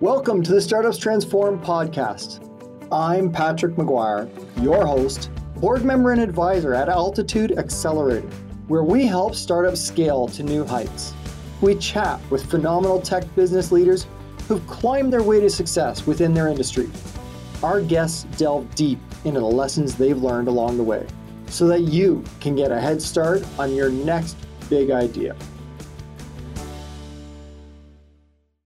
Welcome 0.00 0.44
to 0.44 0.52
the 0.52 0.60
Startups 0.60 0.96
Transform 0.96 1.60
podcast. 1.60 2.38
I'm 2.92 3.32
Patrick 3.32 3.74
McGuire, 3.74 4.30
your 4.62 4.86
host, 4.86 5.28
board 5.56 5.84
member 5.84 6.12
and 6.12 6.20
advisor 6.20 6.72
at 6.72 6.88
Altitude 6.88 7.58
Accelerator, 7.58 8.28
where 8.68 8.84
we 8.84 9.06
help 9.06 9.34
startups 9.34 9.80
scale 9.80 10.28
to 10.28 10.44
new 10.44 10.64
heights. 10.64 11.14
We 11.60 11.74
chat 11.74 12.20
with 12.30 12.48
phenomenal 12.48 13.00
tech 13.00 13.24
business 13.34 13.72
leaders 13.72 14.06
who've 14.46 14.64
climbed 14.68 15.12
their 15.12 15.24
way 15.24 15.40
to 15.40 15.50
success 15.50 16.06
within 16.06 16.32
their 16.32 16.46
industry. 16.46 16.88
Our 17.64 17.80
guests 17.80 18.22
delve 18.38 18.72
deep 18.76 19.00
into 19.24 19.40
the 19.40 19.46
lessons 19.46 19.96
they've 19.96 20.22
learned 20.22 20.46
along 20.46 20.76
the 20.76 20.84
way 20.84 21.08
so 21.48 21.66
that 21.66 21.80
you 21.80 22.22
can 22.38 22.54
get 22.54 22.70
a 22.70 22.80
head 22.80 23.02
start 23.02 23.44
on 23.58 23.74
your 23.74 23.90
next 23.90 24.36
big 24.70 24.92
idea. 24.92 25.34